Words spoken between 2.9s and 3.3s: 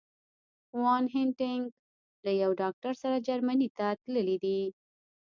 سره